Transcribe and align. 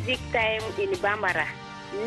music 0.00 0.16
time 0.32 0.64
in 0.80 0.96
bambara 1.04 1.44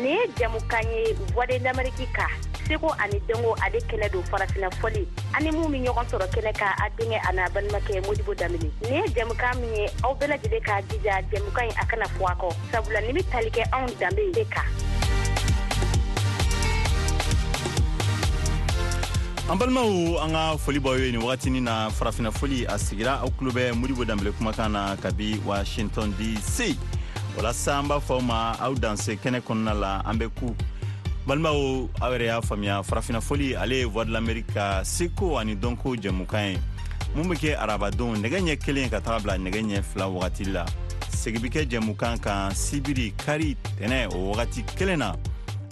ne 0.02 0.26
jamukan 0.34 0.82
ye 0.90 1.14
voix 1.36 1.46
d'amérique 1.62 2.10
ka 2.16 2.26
seko 2.66 2.90
ani 2.98 3.20
dengo 3.30 3.54
ale 3.62 3.78
kɛnɛ 3.86 4.10
do 4.12 4.18
farafina 4.30 4.66
fɔli 4.82 5.06
ani 5.38 5.50
mu 5.54 5.68
be 5.70 5.78
ɲɔgɔn 5.78 6.06
sɔrɔ 6.10 6.26
kɛnɛ 6.34 6.50
ka 6.58 6.74
a 6.82 6.90
denkɛ 6.98 7.18
a 7.22 7.50
balimakɛ 7.54 8.02
modibo 8.06 8.34
danbele 8.34 8.66
ni 8.90 8.98
ye 8.98 9.02
jɛmukan 9.14 9.54
min 9.62 9.70
ye 9.78 9.86
aw 10.02 10.10
bɛɛ 10.18 10.38
k'a 10.42 10.82
jija 10.90 11.22
jɛmukan 11.30 11.64
ye 11.70 11.74
a 11.80 11.86
kana 11.86 12.06
fɔ 12.18 12.26
a 12.26 12.34
kɔ 12.34 12.50
sabula 12.72 13.00
ni 13.06 13.12
be 13.14 13.22
tali 13.30 13.50
kɛ 13.54 13.62
anw 13.70 13.86
danbe 14.00 14.32
de 14.34 14.44
kan 14.50 14.66
an 19.50 19.56
balimaw 19.58 20.18
an 20.24 20.30
ka 20.34 20.42
foli 20.58 20.80
b'aw 20.82 20.98
ye 20.98 21.12
nin 21.12 21.20
wagatini 21.22 21.62
na 21.62 21.90
farafina 21.92 22.32
foli 22.32 22.64
a 22.66 22.74
sigira 22.80 23.22
aw 23.22 23.28
kulo 23.38 23.52
bɛ 23.52 23.72
modibo 23.76 24.02
danbele 24.08 24.32
kumakan 24.34 24.72
na 24.72 24.96
kabi 24.98 25.38
washington 25.46 26.10
dc 26.18 26.74
walasa 27.36 27.78
an 27.78 27.88
b'a 27.88 27.98
fɔ 27.98 28.14
aw 28.14 28.20
ma 28.22 28.52
aw 28.60 28.74
danse 28.74 29.16
kɛnɛ 29.18 29.40
kɔnɔna 29.42 29.74
la 29.74 30.00
an 30.06 30.18
bɛ 30.18 30.28
ku 30.38 30.54
balimaw 31.26 31.88
aw 32.00 32.12
yɛrɛ 32.14 32.24
y'a 32.30 32.40
faamuya 32.40 32.82
farafina 32.86 33.18
foli 33.20 33.54
ale 33.58 33.72
ye 33.74 33.84
voix 33.84 34.04
de 34.04 34.12
l'amérique 34.12 34.54
ka 34.54 34.82
seko 34.84 35.36
ani 35.40 35.56
dɔnko 35.56 35.96
jɛmukan 35.98 36.52
ye 36.54 36.58
mun 37.14 37.28
be 37.28 37.34
kɛ 37.34 37.58
arabadenw 37.58 38.14
nɛgɛ 38.22 38.38
ɲɛ 38.38 38.58
kelen 38.62 38.90
ka 38.90 39.00
taga 39.00 39.18
bila 39.24 39.38
nɛgɛ 39.38 39.62
ɲɛ 39.66 39.82
fila 39.82 40.06
wagati 40.08 40.44
la 40.52 40.64
segi 41.10 41.38
be 41.42 41.48
kɛ 41.50 41.66
jɛmukan 41.70 42.20
kan 42.22 42.52
sibiri 42.54 43.12
kari 43.18 43.56
tɛnɛ 43.80 44.14
o 44.14 44.30
wagati 44.32 44.62
kelen 44.78 44.98
na 44.98 45.16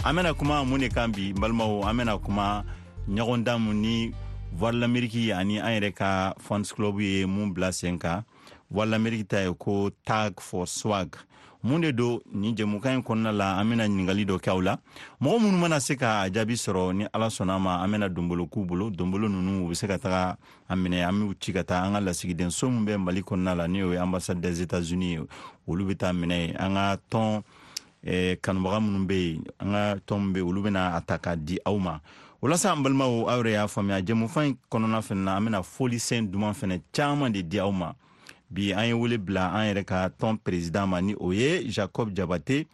an 0.04 0.16
bena 0.16 0.34
kuma 0.34 0.64
mun 0.64 0.80
de 0.80 0.88
kan 0.88 1.08
bi 1.12 1.32
balimaw 1.32 1.86
an 1.88 1.96
bena 1.96 2.18
kuma 2.18 2.64
ɲɔgɔndan 3.08 3.58
mu 3.60 3.72
ni 3.72 4.10
voix 4.52 4.72
de 4.72 4.78
l'amérique 4.78 5.30
ani 5.32 5.58
an 5.60 5.78
yɛrɛ 5.80 5.94
ka 5.94 6.34
fonds 6.40 6.72
club 6.72 7.00
ye 7.00 7.24
mun 7.24 7.52
bila 7.54 7.70
sen 7.72 8.00
kan 8.00 8.24
voix 8.68 8.84
de 8.84 8.90
l'amérique 8.90 9.28
ta 9.28 9.38
ye 9.44 9.54
ko 9.54 9.90
tag 10.04 10.40
for 10.40 10.66
swag 10.66 11.14
mun 11.62 11.80
de 11.82 11.92
don 11.92 12.18
nin 12.32 12.54
jɛmukan 12.56 12.94
ɲi 12.98 13.02
kɔnɔna 13.06 13.32
la 13.40 13.46
an 13.60 13.68
bena 13.68 13.84
ɲiningali 13.86 14.24
dɔ 14.28 14.36
kɛaw 14.44 14.60
la 14.64 14.74
mɔgɔ 15.22 15.36
minnu 15.42 15.58
mana 15.60 15.78
se 15.80 15.94
ka 15.96 16.28
jaabi 16.28 16.54
sɔrɔ 16.58 16.92
ni 16.96 17.04
ala 17.14 17.28
sɔnna 17.30 17.60
ma 17.60 17.78
an 17.82 17.88
bena 17.92 18.08
donbolo 18.08 18.46
k'u 18.50 18.64
bolo 18.66 18.90
donbolo 18.90 19.28
nunu 19.30 19.64
u 19.64 19.68
be 19.68 19.74
se 19.74 19.86
ka 19.86 19.96
taga 19.96 20.36
an 20.68 20.76
minɛ 20.82 21.06
an 21.08 21.12
b'u 21.22 21.34
ci 21.38 21.52
ka 21.52 21.62
taa 21.62 21.84
an 21.84 21.92
ka 21.92 22.00
lasigidenso 22.00 22.68
min 22.68 22.84
bɛ 22.84 22.98
mali 23.00 23.22
kɔnɔna 23.22 23.56
la 23.56 23.66
ni 23.68 23.82
o 23.84 23.92
ye 23.92 23.96
ambasade 23.98 24.40
des 24.40 24.60
etats-unis 24.64 25.18
ye 25.18 25.20
olu 25.68 25.86
be 25.86 25.94
taa 25.94 26.12
minɛ 26.12 26.56
an 26.58 26.74
ka 26.74 26.96
tɔn 27.10 27.42
eh, 28.04 28.34
kanubaga 28.42 28.80
minnu 28.80 29.06
be 29.06 29.14
yen 29.20 29.44
an 29.60 29.72
ka 29.72 29.96
tɔn 30.14 30.18
min 30.18 30.32
be 30.32 30.40
olu 30.40 30.62
bena 30.64 30.96
a 30.96 31.00
ta 31.06 31.16
k'a 31.18 31.36
di 31.44 31.60
aw 31.64 31.78
ma 31.78 32.00
walasa 32.42 32.72
an 32.72 32.82
balimaw 32.82 33.28
aw 33.30 33.38
yɛrɛ 33.40 33.50
y'a 33.52 33.68
faamuya 33.68 34.02
jɛmufan 34.02 34.50
ɲi 34.50 34.56
kɔnɔna 34.68 34.98
fɛnɛ 34.98 35.22
na 35.22 35.36
an 35.36 35.44
bena 35.44 35.62
folisen 35.62 36.28
duman 36.28 36.54
fɛnɛ 36.54 36.82
caaman 36.92 37.30
de 37.30 37.42
di 37.42 37.60
aw 37.60 37.70
ma 37.70 37.92
bi 38.52 38.72
an 38.76 38.86
ye 38.86 38.92
wele 38.94 39.18
bila 39.18 39.48
an 39.50 39.66
yɛrɛ 39.72 39.84
ka 39.86 40.08
tɔn 40.20 40.38
peresidan 40.44 40.88
ma 40.88 41.00
ni 41.00 41.14
o 41.16 41.32
ye 41.32 41.64
jacob 41.72 42.12
jabate 42.14 42.66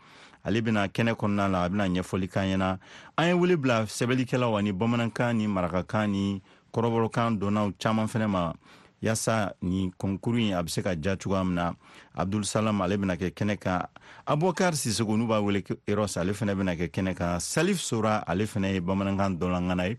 ale 0.44 0.60
bena 0.60 0.86
kɛnɛ 0.88 1.14
kɔnɔna 1.16 1.50
la 1.50 1.64
a 1.64 1.68
bena 1.70 1.84
ɲɛfɔli 1.86 2.28
kan 2.30 2.46
ɲɛna 2.50 2.78
an 3.18 3.26
ye 3.26 3.32
wele 3.34 3.56
bila 3.56 3.86
sɛbɛlikɛlaw 3.86 4.58
ani 4.58 4.72
bamanankan 4.72 5.36
ni 5.38 5.46
marakakan 5.46 6.10
ni 6.10 6.42
kɔrɔbɔrɔkan 6.74 7.38
donnaw 7.38 7.70
caaman 7.78 8.06
fɛnɛ 8.06 8.26
ma 8.28 8.52
yaasa 9.00 9.52
ni 9.62 9.90
konkuru 9.96 10.40
ye 10.48 10.52
a 10.52 10.60
be 10.62 10.68
se 10.70 10.82
ka 10.82 10.90
ja 11.00 11.14
cogoya 11.16 11.44
min 11.46 11.54
na 11.54 11.72
abdulsalam 12.16 12.82
ale 12.82 12.96
bena 12.98 13.14
kɛ 13.14 13.30
kɛnɛ 13.32 13.56
kan 13.60 13.86
abubakar 14.26 14.74
sisego 14.74 15.16
n'u 15.16 15.28
b'a 15.28 15.40
wele 15.42 15.62
eros 15.86 16.16
ale 16.16 16.32
fɛnɛ 16.34 16.56
bena 16.56 16.72
kɛ 16.74 16.90
kɛnɛ 16.90 17.14
kan 17.16 17.38
salif 17.40 17.78
sora 17.80 18.24
ale 18.26 18.44
fɛnɛ 18.46 18.72
ye 18.74 18.80
bamanankan 18.80 19.38
dɔlangana 19.38 19.88
ye 19.90 19.96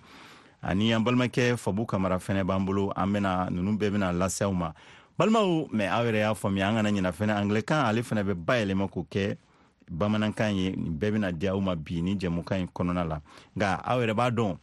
ani 0.62 0.92
an 0.92 1.04
balimakɛ 1.06 1.56
fabu 1.56 1.86
kamara 1.88 2.20
fɛnɛ 2.20 2.44
b'an 2.46 2.66
bolo 2.66 2.92
an 2.98 3.14
bena 3.14 3.48
nunu 3.50 3.78
bɛɛ 3.78 3.92
bena 3.94 4.08
laseaw 4.12 4.52
ma 4.54 4.74
balimaw 5.20 5.68
mɛ 5.78 5.86
aw 5.92 6.02
yɛrɛ 6.08 6.20
y'a 6.24 6.34
faamuya 6.34 6.68
an 6.70 6.76
kana 6.76 6.90
ɲina 6.92 7.12
fɛnɛ 7.12 7.34
angilɛkan 7.40 7.86
ale 7.90 8.00
fɛnɛ 8.08 8.22
bɛ 8.24 8.34
bayɛlɛma 8.48 8.86
k'o 8.88 9.04
kɛ 9.12 9.24
bamanankan 9.92 10.56
ye 10.56 10.70
nin 10.72 10.96
bɛɛ 10.98 11.12
bena 11.12 11.32
di 11.34 11.46
aw 11.48 11.60
ma 11.60 11.76
bi 11.76 12.02
ni 12.02 12.16
jɛmukan 12.16 12.60
ye 12.62 12.68
kɔnɔna 12.76 13.04
la 13.10 13.20
nka 13.58 13.68
aw 13.84 13.98
yɛrɛ 14.00 14.14
b'a 14.16 14.32
dɔn 14.32 14.56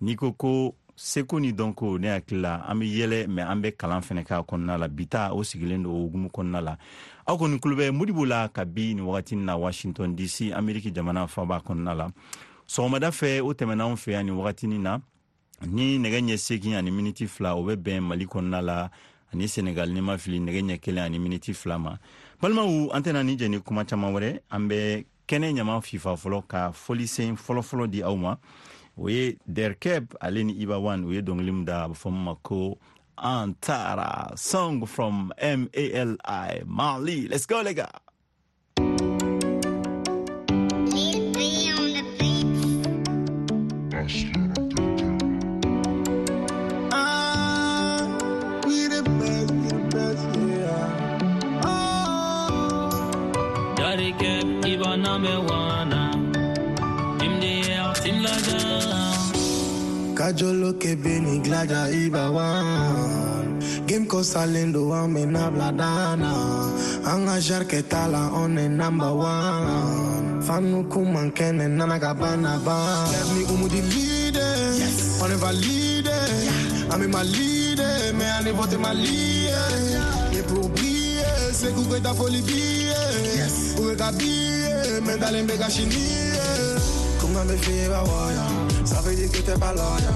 n'i 0.00 0.16
ko 0.16 0.32
ko 0.32 0.74
seko 0.96 1.40
ni 1.40 1.52
dɔnko 1.52 2.00
ne 2.00 2.08
hakilila 2.08 2.64
an 2.70 2.78
be 2.80 2.86
yɛlɛ 2.90 3.26
mɛ 3.28 3.50
an 3.50 3.60
be 3.60 3.68
kalan 3.72 4.00
fɛnɛ 4.00 4.22
k'a 4.26 4.42
kɔnɔna 4.48 4.78
la 4.80 4.88
bita 4.88 5.30
o 5.34 5.42
sigilen 5.44 5.82
do 5.82 5.90
ogumu 5.92 6.30
kɔnɔna 6.30 6.60
la 6.64 6.78
aw 7.26 7.36
kɔni 7.36 7.60
kulobɛ 7.60 7.92
modibo 7.92 8.24
la 8.26 8.48
ka 8.48 8.64
bi 8.64 8.94
ni 8.94 9.02
wagatin 9.02 9.44
na 9.44 9.56
washington 9.56 10.16
dc 10.16 10.52
ameriki 10.56 10.90
jamana 10.90 11.26
faba 11.28 11.60
kɔnɔna 11.62 11.94
la 11.96 12.08
sɔgɔmada 12.66 13.12
fɛ 13.12 13.42
o 13.42 13.52
tɛmɛna 13.52 13.84
anw 13.90 13.96
fɛ 13.96 14.10
yan 14.12 14.24
ni 14.24 14.32
wagatinin 14.32 14.80
na 14.82 14.98
ni 15.66 15.98
nɛgɛ 15.98 16.24
ɲɛ 16.24 16.36
segin 16.38 16.74
ani 16.76 16.90
miniti 16.90 17.26
fila 17.26 17.52
o 17.54 17.62
bɛ 17.62 17.76
bɛn 17.76 18.00
mali 18.02 18.24
kɔnɔna 18.24 18.62
la 18.64 18.88
ani 19.32 19.48
senegal 19.48 19.88
ni 19.92 20.00
ma 20.00 20.16
fili 20.18 20.38
nɛgɛ 20.38 20.60
ɲɛ 20.68 20.76
kelen 20.82 21.04
ani 21.04 21.18
miniti 21.18 21.52
fila 21.52 21.78
ma 21.78 21.98
balimaw 22.40 22.88
an 22.92 23.02
tɛna 23.02 23.24
ni 23.24 23.36
jɛni 23.36 23.62
kuma 23.64 23.84
caaman 23.84 24.12
wɛrɛ 24.14 24.30
an 24.50 24.68
bɛ 24.68 25.04
kɛnɛ 25.28 25.52
ɲama 25.56 25.82
fifa 25.84 26.16
fɔlɔ 26.16 26.46
ka 26.48 26.70
fɔlisen 26.72 27.36
fɔlɔfɔlɔ 27.36 27.90
di 27.90 28.02
aw 28.02 28.14
ma 28.16 28.36
o 28.96 29.08
ye 29.08 29.36
derkeb 29.48 30.16
ale 30.20 30.42
ni 30.44 30.52
ibawan 30.64 31.04
o 31.04 31.10
ye 31.12 31.20
dɔngili 31.20 31.52
mu 31.52 31.64
da 31.64 31.84
a 31.84 31.88
be 31.88 31.96
ma 32.10 32.34
ko 32.42 32.78
antara 33.16 34.32
song 34.36 34.86
from 34.86 35.30
mali 36.66 37.28
let's 37.28 37.46
go 37.46 37.60
lega 37.62 37.86
Timlaja. 58.08 58.56
Kajoloke 60.16 60.96
beni 60.96 61.44
glaja 61.44 61.92
ibawan. 61.92 63.60
Game 63.84 64.06
ko 64.08 64.24
salendo 64.24 64.88
wa 64.88 65.04
me 65.06 65.26
na 65.28 65.50
bladana. 65.52 66.32
Anga 67.04 67.36
jar 67.38 67.68
ke 67.68 67.84
tala 67.84 68.32
on 68.32 68.54
the 68.54 68.64
number 68.66 69.12
one. 69.12 70.40
Fanu 70.40 70.88
kuman 70.88 71.34
kene 71.36 71.68
nana 71.68 71.98
gabana 72.00 72.56
ba. 72.64 72.80
na 73.12 73.20
me 73.36 73.44
umu 73.52 73.68
di 73.68 73.82
leader. 73.92 74.56
Yes. 74.80 75.20
On 75.20 75.28
ever 75.30 75.52
leader. 75.52 76.24
Yeah. 76.48 76.88
I'm 76.94 77.02
in 77.04 77.10
my 77.12 77.22
leader. 77.24 77.92
Me 78.16 78.24
ani 78.24 78.52
vote 78.56 78.78
my 78.80 78.94
leader. 78.96 79.68
Yeah. 79.92 80.32
Me 80.32 80.40
probie. 80.48 81.28
Se 81.52 81.68
kukweta 81.76 82.14
folibie. 82.16 82.88
Yes. 83.36 83.76
Uweka 83.78 84.12
bie. 84.16 84.96
Mendale 85.06 85.42
mbega 85.42 85.68
gonna 87.38 87.56
feel 87.58 87.92
a 87.94 88.02
warrior. 88.04 88.50
Sabe 88.86 89.14
di 89.14 89.28
que 89.28 89.42
te 89.42 89.54
baloya. 89.56 90.12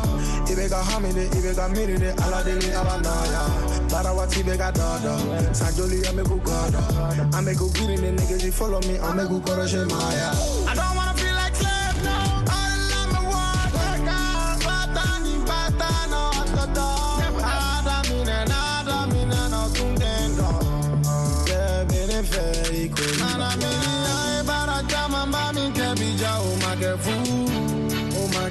Ibe 0.51 0.69
ga 0.69 0.83
hamide, 0.83 1.25
ibe 1.37 1.55
ga 1.55 1.69
miride, 1.69 2.11
ala 2.25 2.43
deli 2.43 2.73
abanoya. 2.75 3.45
Barawati 3.91 4.43
be 4.43 4.57
ga 4.57 4.71
dodo. 4.73 5.15
Sajoli 5.53 6.05
ame 6.09 6.23
i 6.23 6.41
godo. 6.49 6.83
Ame 7.37 7.55
ku 7.55 7.71
giri 7.73 7.97
ne 7.97 8.11
niggas, 8.19 8.43
you 8.43 8.51
follow 8.53 8.81
me, 8.89 8.99
I'm 8.99 9.19
ame 9.19 9.29
ku 9.29 9.41
koro 9.41 9.65
shemaya. 9.67 10.62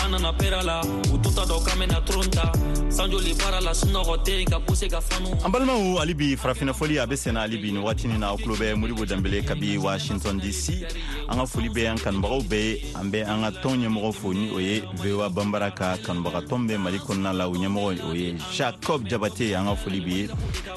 an 0.06 0.12
nana 0.12 0.32
pɛrɛ 0.34 0.62
la 0.64 0.82
u 1.12 1.18
tuta 1.18 1.44
dɔ 1.46 1.66
kan 1.66 1.80
bena 1.80 2.00
tron 2.06 2.30
ta 2.30 2.52
sanjoli 2.90 3.34
baara 3.38 3.60
la 3.60 3.72
sunɔgɔ 3.72 4.18
tɛ 4.24 4.46
ka 4.48 4.60
pose 4.60 4.88
ka 4.88 5.02
fanu 5.02 5.32
an 5.44 5.52
balimaw 5.52 5.98
halibi 5.98 6.36
farafinafɔli 6.38 7.02
a 7.02 7.08
be 7.08 7.16
sɛnɛ 7.16 7.38
halibi 7.40 7.72
ni 7.72 7.80
wagatinin 7.80 8.20
na 8.20 8.36
kulo 8.36 8.56
bɛ 8.56 8.76
modibo 8.76 9.04
danbele 9.06 9.42
kabi 9.46 9.78
washington 9.80 10.40
dc 10.40 10.84
an 11.30 11.38
ka 11.40 11.46
foli 11.46 11.70
bɛ 11.74 11.90
an 11.92 11.98
kanubagaw 11.98 12.42
bɛɛ 12.44 12.52
ye 12.52 12.84
an 12.96 13.12
bɛ 13.12 13.28
an 13.28 13.42
ka 13.52 13.62
tɔn 13.62 13.78
ɲɛmɔgɔ 13.82 14.14
fo 14.14 14.32
ni 14.34 14.52
o 14.54 14.58
ye 14.60 14.80
voa 14.94 15.30
banbara 15.30 15.72
ka 15.76 15.98
kanubagatɔn 15.98 16.68
bɛ 16.70 16.80
mali 16.80 17.00
kɔnɔna 17.00 17.34
la 17.36 17.48
o 17.50 17.54
ɲɛmɔgɔ 17.54 18.02
o 18.04 18.12
ye 18.14 18.38
jacob 18.54 19.08
jabate 19.10 19.56
an 19.58 19.66
ka 19.66 19.76
foli 19.76 20.02
b'i 20.02 20.16
ye 20.16 20.30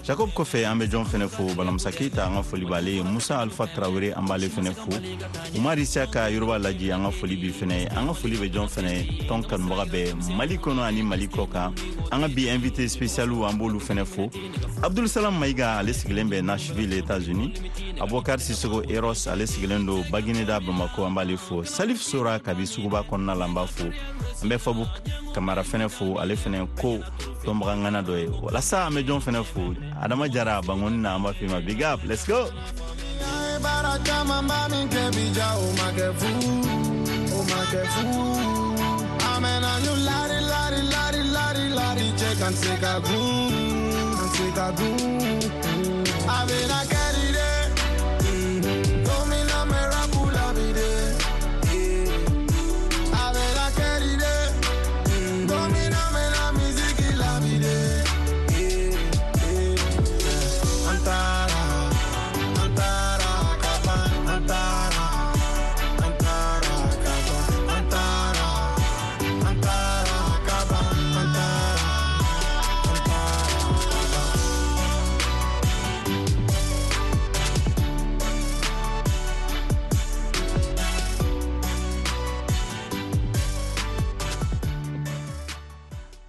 jacob 0.02 0.30
kɔfɛ 0.30 0.64
an 0.70 0.80
bɛ 0.80 0.88
jɔn 0.88 1.06
fɛnɛ 1.06 1.28
fo 1.28 1.44
balamasa 1.54 1.92
keita 1.94 2.26
an 2.26 2.36
ka 2.36 2.42
foli 2.42 2.64
b'ale 2.64 2.86
ye 2.88 3.02
musa 3.02 3.34
alfa 3.36 3.66
tarawere 3.66 4.16
an 4.16 4.26
b'ale 4.26 4.48
fɛnɛ 4.48 4.74
fo 4.74 4.92
umarisa 5.58 6.10
ka 6.10 6.20
yɔrɔba 6.30 6.58
laji 6.64 6.90
an 6.94 7.02
ka 7.04 7.10
foli 7.10 7.36
bi 7.36 7.52
fɛnɛ 7.52 7.94
an 7.96 8.06
ka 8.06 8.12
foli 8.14 8.36
bɛ 8.38 8.50
jɔn 8.50 8.68
fɛnɛ 8.68 8.90
ye 8.90 9.17
tɔn 9.26 9.42
kanubaga 9.46 9.84
bɛɛ 9.86 10.36
mali 10.36 10.56
kɔnɔ 10.58 10.82
ani 10.86 11.02
mali 11.02 11.26
kɔ 11.26 11.50
kan 11.50 11.72
an 12.12 12.20
ka 12.22 12.28
bi 12.28 12.48
invité 12.48 12.88
spécialiw 12.88 13.44
an 13.48 13.58
b'olu 13.58 13.80
fɛnɛ 13.80 14.04
fo 14.06 14.30
abdulsalam 14.82 15.38
mayiga 15.38 15.78
ale 15.80 15.92
sigilen 15.92 16.28
bɛ 16.30 16.42
nashville 16.44 16.92
états-unis 17.02 17.58
abokar 18.00 18.38
sisogo 18.38 18.82
eros 18.90 19.26
ale 19.26 19.44
sigilen 19.46 19.86
do 19.86 20.02
bagineda 20.10 20.60
bamako 20.60 21.06
an 21.06 21.14
b'ale 21.14 21.36
fo 21.38 21.56
salif 21.64 21.98
sora 22.00 22.38
kabi 22.40 22.62
suguba 22.66 23.02
kɔnɔna 23.06 23.36
la 23.38 23.44
an 23.46 23.54
b'a 23.54 23.66
fo 23.68 23.84
an 24.42 24.48
bɛ 24.48 24.56
fabu 24.58 24.86
kamara 25.34 25.62
fɛnɛ 25.64 25.88
fo 25.90 26.18
ale 26.18 26.36
fɛnɛ 26.36 26.68
ko 26.80 26.98
tɔnbaga 27.44 27.74
ŋana 27.76 28.02
dɔ 28.04 28.20
ye 28.20 28.28
walasa 28.28 28.86
an 28.86 28.94
bɛ 28.94 29.06
jɔn 29.06 29.20
fɛnɛ 29.22 29.44
fo 29.44 29.74
adama 30.02 30.28
jara 30.32 30.60
bangɔni 30.62 30.98
na 31.00 31.16
an 31.16 31.22
b'a 31.22 31.34
fima 31.34 31.60
big 31.64 31.82
up 31.82 32.00
let's 32.06 32.26
go 32.26 32.48
baara 33.62 33.98
caman 34.04 34.46
b'a 34.46 34.68
min 34.70 34.88
kɛ 34.88 35.10
bija 35.10 35.46
o 35.58 35.72
ma 35.74 35.90
kɛ 35.98 36.14
fu 36.14 36.28
o 37.34 37.42
ma 37.42 37.62
kɛ 37.66 37.84
fu 37.84 38.77
men 39.40 39.64
an 39.64 39.82
nou 39.84 39.94
lari, 40.04 40.40
lari, 40.40 40.80
lari, 40.92 41.22
lari, 41.36 41.68
lari 41.70 42.12
Che 42.16 42.34
kan 42.40 42.54
se 42.54 42.74
ka 42.80 43.00
goun, 43.00 43.66
I've 44.60 46.48
been 46.48 46.70
a. 46.70 46.97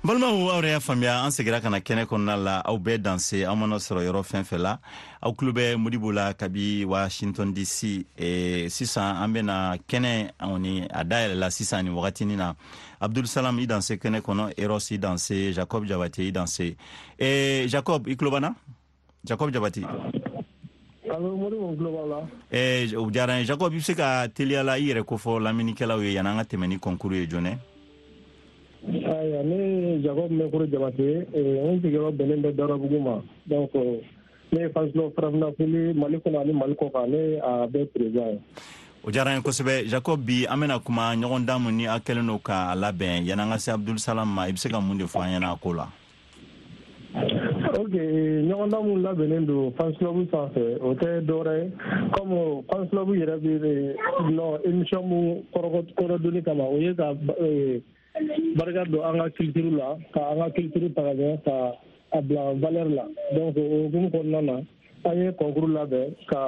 balimaw 0.10 0.34
aw 0.50 0.56
yɛrɛ 0.58 0.70
y'a 0.74 0.80
faamuya 0.80 1.22
an 1.24 1.30
segira 1.30 1.62
ka 1.62 1.70
na 1.70 1.78
kɛnɛ 1.82 2.08
kɔnɔna 2.10 2.36
la 2.44 2.62
aw 2.66 2.76
bɛɛ 2.82 2.98
danse 2.98 3.46
an 3.46 3.56
mana 3.60 3.76
sɔrɔ 3.78 4.02
yɔrɔ 4.10 4.22
fɛn 4.26 4.42
fɛ 4.42 4.58
la 4.58 4.80
aw 5.22 5.32
tulo 5.38 5.52
bɛ 5.54 5.78
modibo 5.78 6.12
la 6.12 6.34
kabi 6.34 6.84
washington 6.84 7.54
dc 7.54 8.06
e, 8.18 8.66
sisan 8.70 9.22
an 9.22 9.30
bena 9.34 9.78
kɛnɛ 9.88 10.32
ni 10.60 10.82
a 10.90 11.04
dayɛlɛla 11.06 11.52
sisan 11.52 11.86
ni 11.86 11.92
wagatinin 11.92 12.38
na 12.38 12.54
abdulsalam 13.00 13.60
i 13.62 13.66
danse 13.68 14.02
kɛnɛ 14.02 14.22
kɔnɔ 14.22 14.54
eros 14.58 14.90
i 14.92 14.98
danse 14.98 15.54
jacob 15.54 15.86
jabate 15.86 16.26
i 16.26 16.32
danse 16.32 16.74
e, 17.20 17.68
jacob 17.68 18.08
i 18.10 18.16
kulobana 18.16 18.56
jacob 19.24 19.54
jabate 19.54 19.78
e, 22.50 22.96
o 22.98 23.06
diyara 23.12 23.38
ye 23.40 23.46
jacob 23.46 23.68
i 23.68 23.70
be 23.76 23.80
se 23.80 23.94
ka 23.94 24.26
teliyala 24.28 24.72
i 24.80 24.90
yɛrɛ 24.90 25.04
kofɔ 25.06 25.38
laminikɛlaw 25.38 26.02
ye 26.02 26.14
yan'an 26.16 26.38
ka 26.40 26.44
tɛmɛ 26.50 26.68
ni 26.68 26.78
kɔnkuru 26.78 27.14
ye 27.14 27.28
jɔnɛ 27.28 27.54
aya 28.80 29.44
ne 29.44 29.79
jacob 30.02 30.32
mekuru 30.32 30.66
jabate 30.68 31.28
eh, 31.36 31.64
n 31.70 31.80
sigiyɔrɔ 31.84 32.16
bɛnnen 32.16 32.42
bɛ 32.44 32.52
darabugu 32.56 33.00
ma 33.00 33.22
donc 33.46 33.70
euh, 33.76 34.00
ne 34.52 34.60
ye 34.62 34.70
fansilo 34.70 35.12
farafina 35.16 35.52
fili 35.58 35.94
mali 35.94 36.18
kɔnɔ 36.18 36.42
ani 36.42 36.54
mali 36.54 36.74
kɔ 36.76 36.92
kan 36.92 37.08
ne 37.12 37.40
a 37.44 37.68
bɛ 37.68 37.86
président 37.94 38.32
ye 38.32 38.40
o 39.04 39.12
diyara 39.12 39.36
ye 39.36 39.42
kosɛbɛ 39.42 39.88
jacob 39.90 40.20
bi 40.26 40.46
an 40.50 40.60
bena 40.60 40.80
kuma 40.80 41.14
ɲɔgɔn 41.16 41.46
dan 41.46 41.62
mu 41.62 41.72
ni 41.72 41.86
a 41.86 42.00
kɛlen 42.00 42.28
do 42.28 42.38
k'a 42.40 42.76
labɛn 42.76 43.26
yana 43.28 43.44
an 43.44 43.50
ka 43.52 43.58
se 43.58 43.72
abdulsalam 43.72 44.28
ma 44.28 44.44
i 44.48 44.52
be 44.52 44.58
se 44.58 44.70
ka 44.70 44.80
mun 44.80 44.98
de 44.98 45.04
fɔ 45.06 45.20
an 45.26 45.32
ɲɛna 45.42 45.52
a 45.52 45.58
ko 45.60 45.72
la 45.74 45.88
ok 47.76 47.94
ɲɔgɔnda 48.48 48.84
mun 48.84 49.04
labɛnnen 49.04 49.46
don 49.48 49.72
fansilabu 49.76 50.28
sanfɛ 50.32 50.80
o 50.82 50.96
tɛ 50.96 51.22
dɔwɛrɛ 51.28 51.72
comme 52.16 52.34
euh, 52.34 52.62
fansilabu 52.72 53.16
yɛrɛ 53.16 53.36
bi 53.40 53.52
euh, 53.52 53.96
nɔ 54.32 54.64
émission 54.66 55.04
mun 55.08 55.44
kɔrɔdonni 55.56 56.42
kama 56.46 56.64
o 56.64 56.78
ye 56.78 56.94
ka 56.96 57.12
barika 58.58 58.86
don 58.92 59.02
an 59.04 59.18
ka 59.18 59.26
euh, 59.26 59.30
kilitiriw 59.38 59.78
la 59.78 59.98
ka 60.14 60.22
an 60.32 60.40
ka 60.44 60.50
kilitiriw 60.56 60.94
ta 60.96 61.02
ka 61.04 61.14
ɲɛ 61.20 61.44
ka 61.44 61.54
a 62.18 62.22
bila 62.22 62.54
valɛri 62.62 62.94
la 63.00 63.04
donc 63.36 63.58
o 63.58 63.62
hukumu 63.64 64.10
kɔnɔna 64.10 64.42
na 64.44 64.56
an 65.10 65.18
ye 65.18 65.32
kɔnkuru 65.32 65.68
labɛn 65.76 66.16
ka 66.28 66.40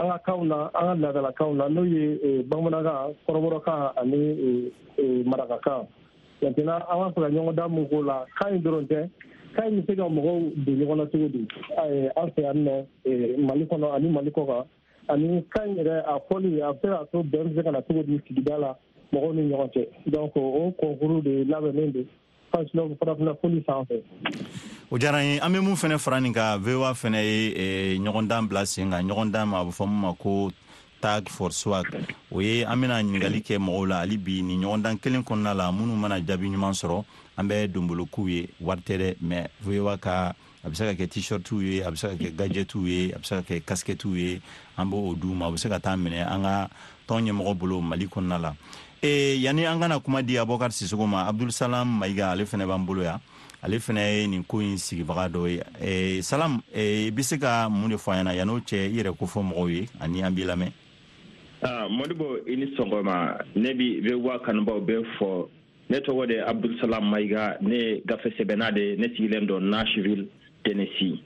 an 0.00 0.06
ka 0.10 0.18
kanw 0.26 0.44
na 0.46 0.68
an 0.74 0.86
ka 0.88 0.94
laadalakanw 1.02 1.54
na 1.56 1.66
n'o 1.68 1.84
ye 1.84 2.04
euh, 2.04 2.18
euh, 2.24 2.42
bamanankan 2.48 3.14
kɔrɔbɔrɔkan 3.26 3.92
ani 4.00 4.72
marakakan 5.24 5.86
maintenant 6.42 6.84
an 6.88 6.98
b'a 7.00 7.12
fɛ 7.12 7.18
ka 7.22 7.32
ɲɔgɔndan 7.34 7.72
mun 7.72 7.86
k'o 7.88 8.02
la 8.06 8.24
kan 8.40 8.54
in 8.54 8.62
dɔrɔn 8.62 8.86
tɛ 8.88 9.10
kan 9.56 9.66
in 9.68 9.82
bɛ 9.82 9.86
se 9.86 9.96
ka 9.96 10.04
mɔgɔw 10.08 10.38
don 10.64 10.76
ɲɔgɔn 10.78 10.96
na 10.98 11.04
cogo 11.06 11.28
di 11.28 11.40
an 12.16 12.28
fɛ 12.32 12.40
yan 12.40 12.64
nɔ 12.64 13.38
mali 13.46 13.64
kɔnɔ 13.66 13.94
ani 13.94 14.08
mali 14.08 14.30
kɔ 14.30 14.46
kan 14.46 14.64
ani 15.08 15.44
kan 15.54 15.68
in 15.70 15.76
yɛrɛ 15.76 16.04
a 16.06 16.14
fɔli 16.34 16.62
a 16.62 16.72
bɛ 16.72 16.80
se 16.80 16.88
k'a 16.88 17.06
to 17.12 17.18
bɛn 17.36 17.44
bɛ 17.50 17.56
se 17.56 17.62
ka 17.62 17.70
na 17.70 17.80
cogo 17.82 18.02
di 18.02 18.20
sigida 18.28 18.56
la 18.60 18.74
mɔgɔw 19.12 19.32
ni 19.36 19.42
ɲɔgɔn 19.48 19.68
cɛ 19.74 19.80
donc 20.14 20.36
o 20.36 20.72
konkuru 20.80 21.22
de 21.22 21.44
labɛnnen 21.52 21.92
don 21.94 22.06
fasilɔgu 22.50 22.98
farafinafoli 22.98 23.64
fan 23.64 23.84
fɛ 23.84 24.00
o 24.90 24.98
diyara 24.98 25.22
ye 25.24 25.38
an 25.38 25.52
be 25.52 25.60
mun 25.60 25.74
fɛnɛ 25.76 25.98
fara 26.00 26.20
nin 26.20 26.32
ka 26.32 26.56
voa 26.58 26.92
fɛnɛ 26.92 27.20
ye 27.22 27.98
ɲɔgɔndan 27.98 28.44
eh, 28.44 28.48
bila 28.48 28.66
sen 28.66 28.90
ka 28.90 28.96
ɲɔgɔndan 29.02 29.46
ma 29.48 29.60
a 29.60 29.64
be 29.64 29.70
fɔ 29.70 29.86
mun 29.86 30.00
ma 30.00 30.12
ko 30.14 30.50
tag 31.00 31.28
for 31.28 31.50
swag 31.50 31.86
o 32.32 32.40
ye 32.40 32.62
an 32.64 32.80
bena 32.80 32.94
ɲiningali 33.02 33.42
kɛ 33.42 33.58
mɔgɔw 33.58 33.88
la 33.88 33.96
hali 33.98 34.16
bi 34.16 34.40
ni 34.42 34.56
ɲɔgɔndan 34.56 35.00
kelen 35.00 35.22
kɔnɔna 35.24 35.56
la 35.56 35.70
minnu 35.72 35.94
mana 35.96 36.18
jaabi 36.20 36.48
ɲuman 36.50 36.72
sɔrɔ 36.72 37.04
an 37.36 37.48
bɛ 37.48 37.68
donbolokuw 37.70 38.28
ye 38.28 38.48
wari 38.60 38.80
tɛ 38.80 38.96
dɛ 38.98 39.16
ma 39.20 39.46
voa 39.60 39.98
ka 39.98 40.32
a 40.64 40.70
be 40.70 40.74
se 40.76 40.84
ka 40.86 40.94
kɛ 41.02 41.08
t-shirtw 41.10 41.60
ye 41.62 41.80
a 41.82 41.90
be 41.90 41.96
se 41.98 42.08
ka 42.08 42.14
kɛ 42.14 42.30
gajɛtw 42.34 42.86
ye 42.86 43.12
a 43.12 43.18
be 43.18 43.24
se 43.24 43.34
ka 43.42 43.42
kɛ 43.42 43.60
kaskɛtw 43.62 44.16
ye 44.16 44.40
an 44.78 44.88
b'o 44.90 45.14
d'u 45.20 45.34
ma 45.34 45.48
o 45.48 45.52
be 45.52 45.58
se 45.58 45.68
ka 45.68 45.78
taa 45.78 45.96
minɛ 45.96 46.24
an 46.30 46.42
ka 46.42 46.70
tɔn 47.08 47.26
ɲɛmɔgɔ 47.28 47.58
bolo 47.58 47.80
mali 47.82 48.06
kɔnɔna 48.06 48.40
la 48.40 48.54
e 49.04 49.36
yani 49.40 49.64
an 49.68 49.80
kana 49.80 49.98
kuma 49.98 50.22
di 50.22 50.36
abubakar 50.38 50.70
sisogo 50.72 51.06
ma 51.08 51.26
abdulsalam 51.26 51.88
maiga 51.98 52.30
ale 52.30 52.44
fɛnɛ 52.44 52.66
b'an 52.66 52.86
bolo 52.86 53.02
ya 53.02 53.18
ale 53.60 53.76
fɛnɛ 53.78 53.98
ye 54.00 54.26
nin 54.28 54.44
ko 54.44 54.60
in 54.60 54.78
sigibaga 54.78 55.28
dɔ 55.28 55.48
ye 55.50 55.60
ee 55.82 56.22
salam 56.22 56.62
eh, 56.72 57.06
i 57.06 57.10
be 57.10 57.20
se 57.22 57.36
ka 57.36 57.68
mun 57.68 57.90
de 57.90 57.96
fɔ 57.96 58.14
a 58.28 58.32
yan'o 58.32 58.60
cɛ 58.62 58.76
i 58.78 58.94
yɛrɛ 59.02 59.16
kofɔ 59.18 59.42
mɔgɔw 59.42 59.70
ye 59.74 59.88
ani 60.00 60.20
an 60.22 60.32
b'i 60.32 60.44
lamɛn 60.46 60.72
ah, 61.64 61.88
modibo 61.90 62.38
i 62.46 62.54
ni 62.54 62.66
sɔgɔma 62.78 63.42
ne 63.56 63.74
bi 63.74 64.00
be 64.08 64.14
wa 64.14 64.38
kanubaw 64.38 64.78
fo 64.86 65.02
fɔ 65.26 65.48
ne 65.90 65.98
tɔgɔ 65.98 66.26
de 66.28 66.38
abdulsalam 66.46 67.04
maiga 67.10 67.56
ne 67.60 68.02
gafe 68.06 68.30
sɛbɛnna 68.38 68.70
de 68.72 68.96
ne 69.00 69.08
sigilen 69.16 69.48
dɔ 69.48 69.60
nashville 69.60 70.26
tennessee 70.62 71.20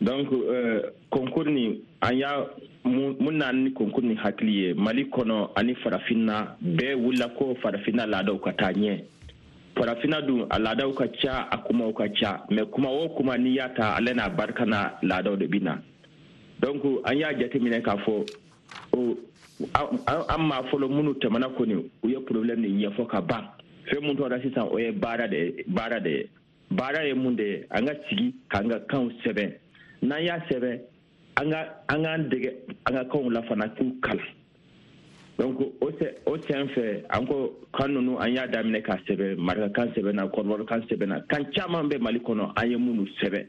donc 0.00 0.32
euh, 0.32 0.82
concours 1.10 1.44
ni 1.44 1.82
an 2.00 2.10
y'a 2.12 2.46
mun 2.84 3.32
n'an 3.36 3.52
ni 3.52 3.72
concours 3.72 4.02
nin 4.02 4.16
hakili 4.16 4.54
ye 4.64 4.74
mali 4.74 5.04
kɔnɔ 5.04 5.50
ani 5.56 5.74
farafinna 5.82 6.56
bɛɛ 6.64 6.94
wulila 7.02 7.28
ko 7.36 7.54
farafinna 7.62 8.06
laadaw 8.06 8.38
ka 8.40 8.52
taa 8.52 8.72
ɲɛ 8.72 9.04
farafinna 9.76 10.22
dun 10.26 10.46
a 10.50 10.58
laadaw 10.58 10.92
ka 10.96 11.04
ca 11.20 11.46
a 11.52 11.58
kumaw 11.58 11.92
ka 11.92 12.04
ca 12.18 12.44
mɛ 12.50 12.64
kuma 12.70 12.88
o 12.88 13.08
kuma 13.16 13.36
n'i 13.36 13.50
y'a 13.52 13.68
ta 13.76 13.92
ale 13.98 14.14
n'a 14.14 14.28
barika 14.30 14.64
n'a 14.64 14.96
laadaw 15.02 15.36
de 15.36 15.46
bi 15.46 15.58
na 15.60 15.76
donc 16.62 16.82
an 17.04 17.12
y'a 17.16 17.34
jateminɛ 17.38 17.82
k'a 17.84 17.96
fɔ 17.98 18.24
an 18.94 20.38
ma 20.40 20.62
fɔlɔ 20.72 20.88
minnu 20.88 21.12
tɛmɛna 21.20 21.52
kɔni 21.58 21.74
u 22.04 22.08
ye 22.08 22.18
problème 22.20 22.60
ni 22.62 22.86
ɲɛfɔ 22.86 23.06
ka 23.06 23.20
ban 23.20 23.44
fɛn 23.90 24.00
mun 24.02 24.16
tɔgɔ 24.16 24.42
sisan 24.42 24.64
o 24.72 24.78
ye 24.78 24.92
baara 24.92 25.28
de 25.28 25.36
ye 25.36 25.64
baara 25.68 26.00
de 26.00 26.08
ye 26.10 26.24
baara 26.70 27.06
ye 27.06 27.12
mun 27.12 27.32
de 27.36 27.42
ye 27.44 27.64
an 27.70 27.84
ka 27.86 27.92
sigi 28.08 28.34
k'an 28.50 28.68
ka 28.70 28.78
kanw 28.88 29.10
sɛbɛn 29.26 29.52
n'an 30.02 30.20
y'a 30.22 30.38
sɛbɛn 30.48 30.80
an 31.36 31.50
k'an 31.88 32.28
dege 32.30 32.52
an 32.86 32.96
ka 32.96 33.04
kanw 33.12 33.30
la 33.30 33.42
fana 33.42 33.68
k'u 33.76 33.92
kalan 34.02 34.28
donc 35.38 35.60
o 35.80 35.90
sen 36.48 36.68
fɛ 36.74 37.04
an 37.10 37.26
ko 37.26 37.54
kan 37.74 37.88
ninnu 37.94 38.16
an 38.20 38.32
y'a 38.32 38.46
daminɛ 38.46 38.82
k'a 38.84 38.96
sɛbɛn 39.06 39.36
marikakan 39.36 39.92
sɛbɛnna 39.96 40.30
kɔrɔbɔrɔkan 40.32 40.86
sɛbɛnna 40.88 41.20
kan 41.28 41.44
caman 41.52 41.88
bɛ 41.90 42.00
mali 42.00 42.20
kɔnɔ 42.20 42.52
an 42.56 42.70
ye 42.70 42.76
minnu 42.76 43.06
sɛbɛn 43.22 43.46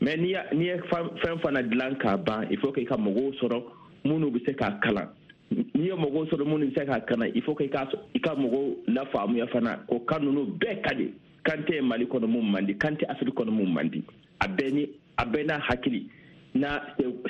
mais 0.00 0.16
n'i 0.16 0.64
ye 0.64 0.78
fɛn 0.90 1.38
fana 1.42 1.62
dilan 1.62 1.98
k'a 2.00 2.16
ban 2.24 2.46
il 2.50 2.58
faut 2.60 2.72
que 2.72 2.80
i 2.80 2.84
ka 2.84 2.96
mɔgɔw 2.96 3.32
sɔrɔ 3.42 3.62
minnu 4.04 4.30
bɛ 4.32 4.46
se 4.46 4.52
k'a 4.52 4.78
kalan 4.80 5.08
n'i 5.50 5.84
ye 5.86 5.90
mɔgɔw 5.92 6.28
sɔrɔ 6.30 6.44
minnu 6.46 6.70
bɛ 6.70 6.74
se 6.78 6.84
k'a 6.86 7.00
kalan 7.06 7.30
il 7.34 7.42
faut 7.42 7.54
que 7.56 7.64
i 7.64 8.18
ka 8.20 8.34
mɔgɔw 8.34 8.94
lafaamuya 8.94 9.46
fana 9.50 9.82
ko 9.88 9.98
kan 10.06 10.20
ninnu 10.22 10.56
bɛɛ 10.58 10.82
ka 10.84 10.94
di 10.94 11.10
kan 11.44 11.62
tɛ 11.66 11.82
mali 11.82 12.06
kɔnɔ 12.06 12.26
mun 12.28 12.52
man 12.52 12.64
di 12.66 12.74
kan 12.76 12.94
tɛ 12.96 13.06
afiriki 13.08 13.34
kɔnɔ 13.42 13.50
mun 13.52 13.72
man 13.74 13.88
di 13.88 14.02
a 14.40 14.46
bɛɛ 14.48 14.72
ni 14.72 14.88
a 15.16 15.24
bɛɛ 15.24 15.44
n'a 15.44 15.58
hakili 15.58 16.08
n'a 16.54 16.80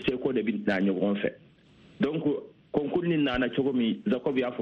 seko 0.06 0.32
de 0.32 0.42
bɛ 0.42 0.62
na 0.66 0.80
ɲɔgɔn 0.80 1.16
fɛ 1.20 1.30
donc 2.00 2.24
kɔnkuru 2.72 3.08
ni 3.08 3.16
nana 3.16 3.48
cogo 3.50 3.72
min 3.72 4.02
zakob 4.08 4.36
y'a 4.38 4.48
fɔ 4.48 4.52